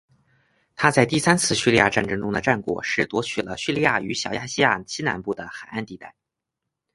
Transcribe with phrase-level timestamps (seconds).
[0.75, 6.15] 他在第三次叙利亚战争中的战果是夺取了叙利亚与小亚细亚西南部的海岸地带。